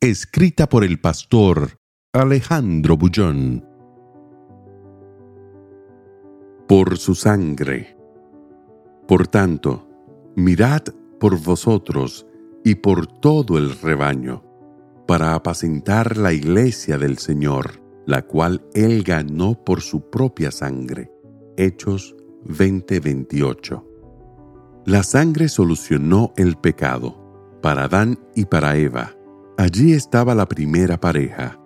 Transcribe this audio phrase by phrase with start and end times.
[0.00, 1.80] Escrita por el pastor
[2.12, 3.66] Alejandro Bullón.
[6.68, 7.96] Por su sangre.
[9.08, 9.88] Por tanto,
[10.36, 10.82] mirad
[11.18, 12.28] por vosotros
[12.64, 14.44] y por todo el rebaño,
[15.08, 21.10] para apacentar la iglesia del Señor, la cual Él ganó por su propia sangre.
[21.56, 23.84] Hechos 20:28.
[24.86, 29.17] La sangre solucionó el pecado para Adán y para Eva.
[29.58, 31.58] Allí estaba la primera pareja,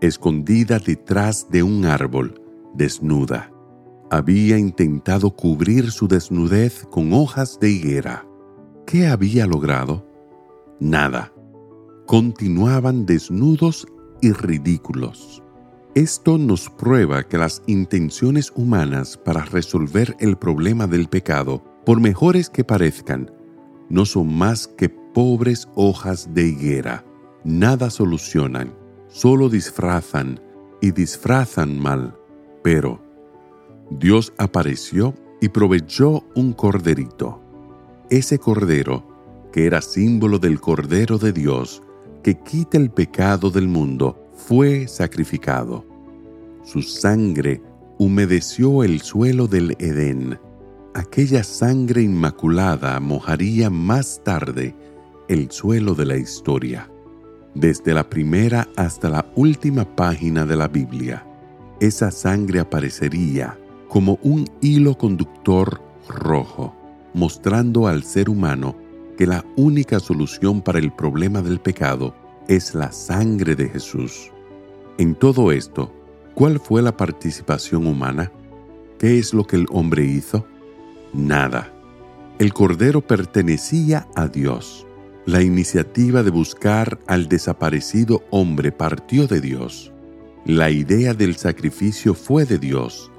[0.00, 2.42] escondida detrás de un árbol,
[2.74, 3.52] desnuda.
[4.10, 8.26] Había intentado cubrir su desnudez con hojas de higuera.
[8.86, 10.04] ¿Qué había logrado?
[10.80, 11.32] Nada.
[12.08, 13.86] Continuaban desnudos
[14.20, 15.40] y ridículos.
[15.94, 22.50] Esto nos prueba que las intenciones humanas para resolver el problema del pecado, por mejores
[22.50, 23.30] que parezcan,
[23.88, 27.04] no son más que pobres hojas de higuera.
[27.44, 28.74] Nada solucionan,
[29.08, 30.40] solo disfrazan
[30.80, 32.16] y disfrazan mal.
[32.62, 33.00] Pero
[33.90, 37.40] Dios apareció y proveyó un corderito.
[38.10, 39.06] Ese cordero,
[39.52, 41.82] que era símbolo del Cordero de Dios,
[42.22, 45.84] que quita el pecado del mundo, fue sacrificado.
[46.64, 47.62] Su sangre
[47.98, 50.38] humedeció el suelo del Edén.
[50.94, 54.74] Aquella sangre inmaculada mojaría más tarde
[55.28, 56.90] el suelo de la historia.
[57.54, 61.24] Desde la primera hasta la última página de la Biblia,
[61.80, 66.74] esa sangre aparecería como un hilo conductor rojo,
[67.14, 68.76] mostrando al ser humano
[69.16, 72.14] que la única solución para el problema del pecado
[72.48, 74.30] es la sangre de Jesús.
[74.98, 75.92] En todo esto,
[76.34, 78.32] ¿cuál fue la participación humana?
[78.98, 80.46] ¿Qué es lo que el hombre hizo?
[81.12, 81.72] Nada.
[82.38, 84.87] El Cordero pertenecía a Dios.
[85.28, 89.92] La iniciativa de buscar al desaparecido hombre partió de Dios.
[90.46, 93.12] La idea del sacrificio fue de Dios.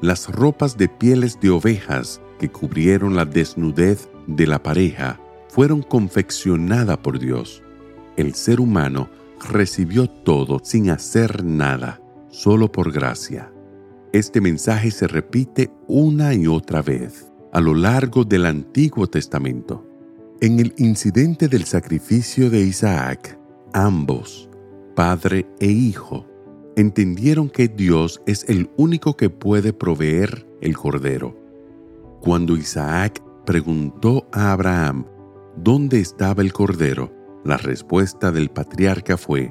[0.00, 6.98] Las ropas de pieles de ovejas que cubrieron la desnudez de la pareja fueron confeccionadas
[6.98, 7.62] por Dios.
[8.16, 9.08] El ser humano
[9.48, 12.00] recibió todo sin hacer nada,
[12.30, 13.52] solo por gracia.
[14.12, 19.83] Este mensaje se repite una y otra vez a lo largo del Antiguo Testamento.
[20.44, 23.38] En el incidente del sacrificio de Isaac,
[23.72, 24.50] ambos,
[24.94, 26.26] padre e hijo,
[26.76, 31.34] entendieron que Dios es el único que puede proveer el cordero.
[32.20, 35.06] Cuando Isaac preguntó a Abraham
[35.56, 37.10] dónde estaba el cordero,
[37.42, 39.50] la respuesta del patriarca fue,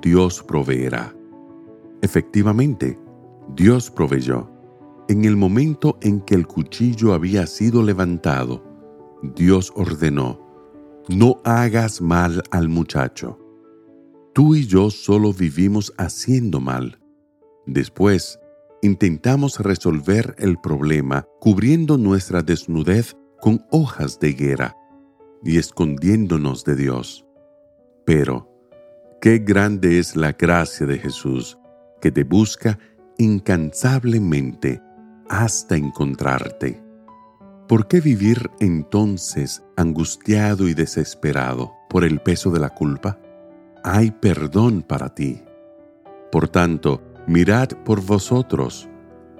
[0.00, 1.12] Dios proveerá.
[2.02, 3.00] Efectivamente,
[3.56, 4.48] Dios proveyó.
[5.08, 8.69] En el momento en que el cuchillo había sido levantado,
[9.22, 10.40] Dios ordenó,
[11.08, 13.38] no hagas mal al muchacho.
[14.32, 16.98] Tú y yo solo vivimos haciendo mal.
[17.66, 18.38] Después,
[18.80, 24.76] intentamos resolver el problema cubriendo nuestra desnudez con hojas de higuera
[25.44, 27.26] y escondiéndonos de Dios.
[28.06, 28.48] Pero,
[29.20, 31.58] qué grande es la gracia de Jesús
[32.00, 32.78] que te busca
[33.18, 34.80] incansablemente
[35.28, 36.89] hasta encontrarte.
[37.70, 43.20] ¿Por qué vivir entonces angustiado y desesperado por el peso de la culpa?
[43.84, 45.44] Hay perdón para ti.
[46.32, 48.88] Por tanto, mirad por vosotros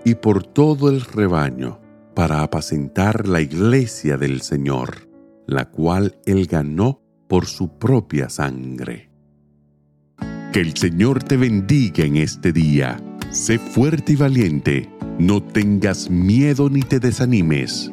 [0.04, 1.80] y por todo el rebaño
[2.14, 5.08] para apacentar la iglesia del Señor,
[5.48, 9.10] la cual Él ganó por su propia sangre.
[10.52, 12.96] Que el Señor te bendiga en este día.
[13.30, 14.88] Sé fuerte y valiente.
[15.18, 17.92] No tengas miedo ni te desanimes,